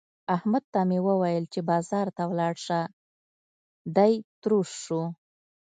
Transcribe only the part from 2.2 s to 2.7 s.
ولاړ